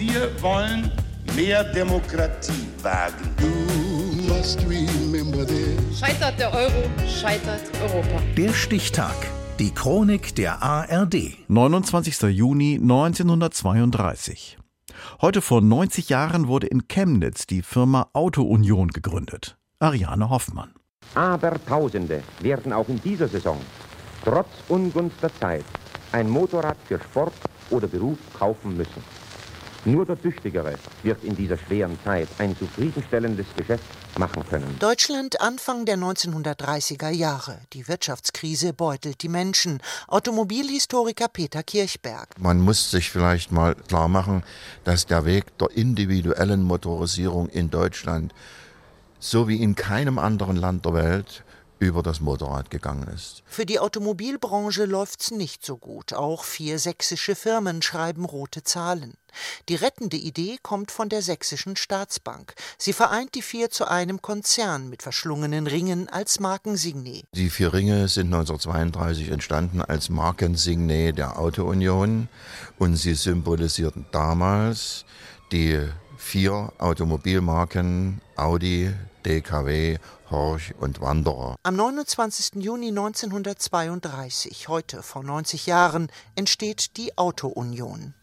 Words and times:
Wir 0.00 0.30
wollen 0.40 0.90
mehr 1.36 1.62
Demokratie 1.62 2.66
wagen. 2.82 3.34
Scheitert 5.94 6.40
der 6.40 6.54
Euro, 6.54 6.84
scheitert 7.06 7.60
Europa. 7.82 8.22
Der 8.34 8.54
Stichtag. 8.54 9.14
Die 9.58 9.74
Chronik 9.74 10.34
der 10.36 10.62
ARD. 10.62 11.36
29. 11.48 12.22
Juni 12.34 12.78
1932. 12.80 14.56
Heute 15.20 15.42
vor 15.42 15.60
90 15.60 16.08
Jahren 16.08 16.48
wurde 16.48 16.68
in 16.68 16.88
Chemnitz 16.88 17.46
die 17.46 17.60
Firma 17.60 18.08
Auto 18.14 18.42
Union 18.42 18.88
gegründet. 18.88 19.58
Ariane 19.80 20.30
Hoffmann. 20.30 20.72
Aber 21.14 21.62
Tausende 21.66 22.22
werden 22.40 22.72
auch 22.72 22.88
in 22.88 23.02
dieser 23.02 23.28
Saison, 23.28 23.58
trotz 24.24 24.48
Ungunst 24.68 25.22
der 25.22 25.38
Zeit, 25.38 25.66
ein 26.12 26.30
Motorrad 26.30 26.78
für 26.88 26.98
Sport 26.98 27.34
oder 27.68 27.86
Beruf 27.86 28.16
kaufen 28.32 28.78
müssen. 28.78 29.02
Nur 29.84 30.04
der 30.04 30.20
Tüchtigere 30.20 30.74
wird 31.02 31.24
in 31.24 31.34
dieser 31.34 31.56
schweren 31.56 31.98
Zeit 32.04 32.28
ein 32.38 32.54
zufriedenstellendes 32.56 33.46
Geschäft 33.56 33.84
machen 34.18 34.44
können. 34.48 34.76
Deutschland 34.78 35.40
Anfang 35.40 35.86
der 35.86 35.96
1930er 35.96 37.08
Jahre. 37.08 37.60
Die 37.72 37.88
Wirtschaftskrise 37.88 38.74
beutelt 38.74 39.22
die 39.22 39.30
Menschen. 39.30 39.80
Automobilhistoriker 40.08 41.28
Peter 41.28 41.62
Kirchberg. 41.62 42.28
Man 42.38 42.60
muss 42.60 42.90
sich 42.90 43.10
vielleicht 43.10 43.52
mal 43.52 43.74
klar 43.74 44.08
machen, 44.08 44.42
dass 44.84 45.06
der 45.06 45.24
Weg 45.24 45.56
der 45.58 45.70
individuellen 45.70 46.62
Motorisierung 46.62 47.48
in 47.48 47.70
Deutschland 47.70 48.34
so 49.18 49.48
wie 49.48 49.62
in 49.62 49.74
keinem 49.74 50.18
anderen 50.18 50.56
Land 50.56 50.84
der 50.84 50.94
Welt 50.94 51.44
über 51.80 52.02
das 52.02 52.20
Motorrad 52.20 52.70
gegangen 52.70 53.08
ist. 53.08 53.42
Für 53.46 53.66
die 53.66 53.80
Automobilbranche 53.80 54.84
läuft's 54.84 55.30
nicht 55.30 55.64
so 55.64 55.78
gut. 55.78 56.12
Auch 56.12 56.44
vier 56.44 56.78
sächsische 56.78 57.34
Firmen 57.34 57.82
schreiben 57.82 58.26
rote 58.26 58.62
Zahlen. 58.62 59.14
Die 59.68 59.76
rettende 59.76 60.16
Idee 60.16 60.58
kommt 60.62 60.90
von 60.90 61.08
der 61.08 61.22
Sächsischen 61.22 61.76
Staatsbank. 61.76 62.54
Sie 62.78 62.92
vereint 62.92 63.34
die 63.34 63.42
vier 63.42 63.70
zu 63.70 63.88
einem 63.88 64.20
Konzern 64.20 64.90
mit 64.90 65.02
verschlungenen 65.02 65.66
Ringen 65.66 66.08
als 66.08 66.38
Markensignet. 66.38 67.24
Die 67.34 67.50
vier 67.50 67.72
Ringe 67.72 68.08
sind 68.08 68.26
1932 68.26 69.30
entstanden 69.30 69.80
als 69.80 70.10
Markensignet 70.10 71.16
der 71.16 71.38
Autounion 71.38 72.28
und 72.78 72.96
sie 72.96 73.14
symbolisierten 73.14 74.06
damals 74.12 75.04
die 75.52 75.80
vier 76.18 76.72
Automobilmarken 76.78 78.20
Audi, 78.36 78.92
DKW, 79.24 79.98
Horch 80.30 80.74
und 80.78 81.00
Wanderer. 81.00 81.56
Am 81.62 81.76
29. 81.76 82.62
Juni 82.62 82.88
1932, 82.88 84.68
heute 84.68 85.02
vor 85.02 85.22
90 85.22 85.66
Jahren, 85.66 86.10
entsteht 86.34 86.96
die 86.96 87.16
Autounion. 87.18 88.14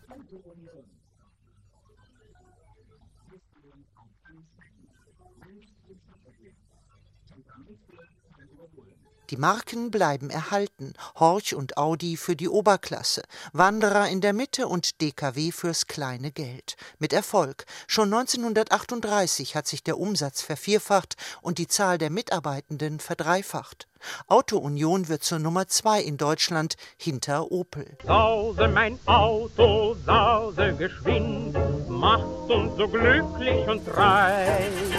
Die 9.29 9.37
Marken 9.37 9.91
bleiben 9.91 10.29
erhalten, 10.29 10.93
Horch 11.19 11.53
und 11.53 11.75
Audi 11.75 12.15
für 12.15 12.37
die 12.37 12.47
Oberklasse, 12.47 13.23
Wanderer 13.51 14.07
in 14.07 14.21
der 14.21 14.31
Mitte 14.31 14.67
und 14.67 15.01
DKW 15.01 15.51
fürs 15.51 15.87
kleine 15.87 16.31
Geld. 16.31 16.77
Mit 16.97 17.11
Erfolg. 17.11 17.65
Schon 17.87 18.13
1938 18.13 19.55
hat 19.55 19.67
sich 19.67 19.83
der 19.83 19.97
Umsatz 19.99 20.41
vervierfacht 20.41 21.15
und 21.41 21.57
die 21.57 21.67
Zahl 21.67 21.97
der 21.97 22.09
Mitarbeitenden 22.09 23.01
verdreifacht. 23.01 23.89
Auto 24.27 24.59
Union 24.59 25.09
wird 25.09 25.23
zur 25.23 25.39
Nummer 25.39 25.67
zwei 25.67 26.01
in 26.01 26.15
Deutschland 26.15 26.75
hinter 26.97 27.51
Opel. 27.51 27.97
Sause, 28.05 28.69
mein 28.69 28.97
Auto, 29.07 29.97
sause 30.05 30.73
geschwind, 30.77 31.57
macht 31.89 32.49
uns 32.49 32.77
so 32.77 32.87
glücklich 32.87 33.67
und 33.67 33.85
reich. 33.93 34.96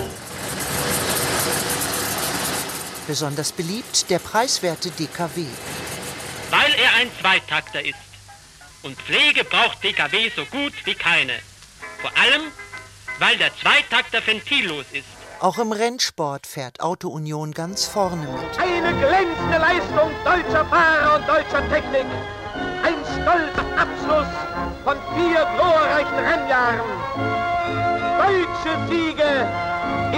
Besonders 3.08 3.52
beliebt 3.52 4.10
der 4.10 4.18
preiswerte 4.18 4.90
DKW. 4.90 5.46
Weil 6.50 6.74
er 6.74 6.94
ein 7.00 7.10
Zweitakter 7.18 7.82
ist. 7.82 7.94
Und 8.82 9.00
Pflege 9.00 9.44
braucht 9.44 9.82
DKW 9.82 10.30
so 10.36 10.44
gut 10.44 10.74
wie 10.84 10.94
keine. 10.94 11.32
Vor 12.02 12.10
allem, 12.22 12.42
weil 13.18 13.38
der 13.38 13.50
Zweitakter 13.56 14.24
ventillos 14.26 14.84
ist. 14.92 15.06
Auch 15.40 15.56
im 15.56 15.72
Rennsport 15.72 16.46
fährt 16.46 16.80
Auto 16.80 17.08
Union 17.08 17.52
ganz 17.52 17.86
vorne 17.86 18.26
mit. 18.26 18.58
Eine 18.58 18.92
glänzende 18.98 19.56
Leistung 19.56 20.10
deutscher 20.22 20.66
Fahrer 20.66 21.16
und 21.16 21.26
deutscher 21.26 21.66
Technik. 21.70 22.06
Ein 22.82 22.98
stolzer 23.06 23.78
Abschluss 23.78 24.28
von 24.84 24.98
vier 25.16 25.46
glorreichen 25.56 26.18
Rennjahren. 26.18 26.80
Deutsche 28.18 28.88
Siege 28.90 29.67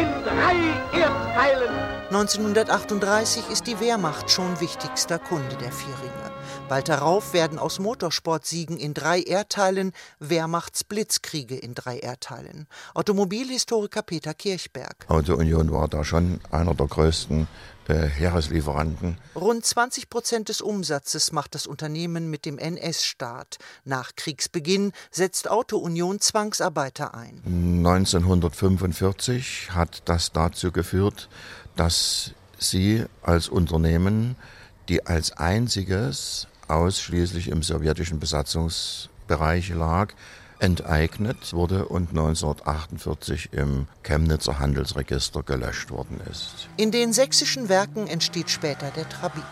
in 0.00 0.08
drei 0.24 0.98
Erdteilen. 0.98 1.74
1938 2.08 3.50
ist 3.50 3.66
die 3.66 3.78
Wehrmacht 3.80 4.30
schon 4.30 4.60
wichtigster 4.60 5.18
Kunde 5.18 5.56
der 5.56 5.72
Vierringe. 5.72 6.29
Bald 6.70 6.88
darauf 6.88 7.32
werden 7.32 7.58
aus 7.58 7.80
Motorsportsiegen 7.80 8.78
in 8.78 8.94
drei 8.94 9.20
Erdteilen 9.20 9.90
Wehrmachtsblitzkriege 10.20 11.56
in 11.56 11.74
drei 11.74 11.98
Erdteilen. 11.98 12.68
Automobilhistoriker 12.94 14.02
Peter 14.02 14.34
Kirchberg. 14.34 15.04
Auto 15.08 15.34
Union 15.34 15.72
war 15.72 15.88
da 15.88 16.04
schon 16.04 16.38
einer 16.52 16.76
der 16.76 16.86
größten 16.86 17.48
äh, 17.88 18.06
Heereslieferanten. 18.06 19.18
Rund 19.34 19.66
20 19.66 20.10
Prozent 20.10 20.48
des 20.48 20.60
Umsatzes 20.60 21.32
macht 21.32 21.56
das 21.56 21.66
Unternehmen 21.66 22.30
mit 22.30 22.46
dem 22.46 22.56
NS-Staat. 22.56 23.58
Nach 23.84 24.12
Kriegsbeginn 24.14 24.92
setzt 25.10 25.50
Auto 25.50 25.76
Union 25.76 26.20
Zwangsarbeiter 26.20 27.14
ein. 27.14 27.42
1945 27.84 29.72
hat 29.72 30.02
das 30.04 30.30
dazu 30.30 30.70
geführt, 30.70 31.28
dass 31.74 32.30
sie 32.58 33.06
als 33.22 33.48
Unternehmen, 33.48 34.36
die 34.88 35.04
als 35.04 35.32
einziges 35.32 36.46
ausschließlich 36.70 37.48
im 37.48 37.62
sowjetischen 37.62 38.20
Besatzungsbereich 38.20 39.70
lag, 39.70 40.14
enteignet 40.60 41.52
wurde 41.52 41.86
und 41.86 42.10
1948 42.10 43.50
im 43.52 43.86
Chemnitzer 44.02 44.58
Handelsregister 44.58 45.42
gelöscht 45.42 45.90
worden 45.90 46.20
ist. 46.30 46.68
In 46.76 46.90
den 46.90 47.12
sächsischen 47.12 47.68
Werken 47.68 48.06
entsteht 48.06 48.50
später 48.50 48.90
der 48.90 49.08
Trabi. 49.08 49.42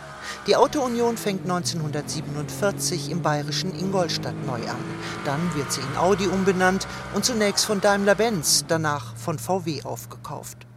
Die 0.46 0.56
Autounion 0.56 1.16
fängt 1.16 1.42
1947 1.42 3.10
im 3.10 3.22
bayerischen 3.22 3.78
Ingolstadt 3.78 4.34
neu 4.46 4.60
an. 4.68 4.84
Dann 5.24 5.54
wird 5.54 5.72
sie 5.72 5.80
in 5.80 5.96
Audi 5.96 6.26
umbenannt 6.26 6.86
und 7.14 7.24
zunächst 7.24 7.64
von 7.64 7.80
Daimler-Benz, 7.80 8.66
danach 8.68 9.16
von 9.16 9.38
VW 9.38 9.82
aufgekauft. 9.84 10.67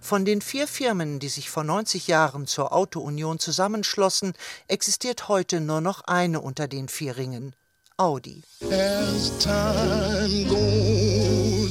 Von 0.00 0.24
den 0.24 0.40
vier 0.40 0.66
Firmen, 0.66 1.18
die 1.18 1.28
sich 1.28 1.50
vor 1.50 1.64
90 1.64 2.06
Jahren 2.06 2.46
zur 2.46 2.72
Auto-Union 2.72 3.38
zusammenschlossen, 3.38 4.32
existiert 4.68 5.28
heute 5.28 5.60
nur 5.60 5.80
noch 5.80 6.02
eine 6.02 6.40
unter 6.40 6.68
den 6.68 6.88
vier 6.88 7.16
Ringen. 7.16 7.54
Audi. 7.96 8.42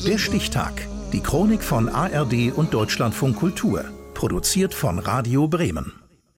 Der 0.06 0.18
Stichtag. 0.18 0.88
Die 1.12 1.22
Chronik 1.22 1.64
von 1.64 1.90
ARD 1.90 2.54
und 2.56 2.74
Deutschlandfunk 2.74 3.38
Kultur. 3.38 3.86
Produziert 4.14 4.76
von 4.76 5.00
Radio 5.00 5.48
Bremen. 5.48 5.99